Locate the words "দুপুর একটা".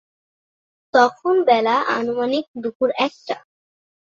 2.63-3.35